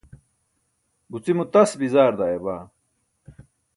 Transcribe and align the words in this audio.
Gucimo 1.13 1.45
tas 1.57 1.75
bizaar 1.83 2.13
daayabaa! 2.21 2.61